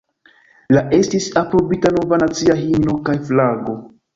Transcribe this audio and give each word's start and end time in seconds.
La 0.77 0.81
estis 0.99 1.27
aprobita 1.43 1.91
nova 1.99 2.21
nacia 2.25 2.59
himno 2.65 2.99
kaj 3.11 3.19
flago. 3.31 3.79